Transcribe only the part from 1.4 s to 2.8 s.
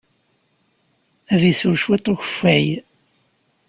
isew cwiṭ n ukeffay.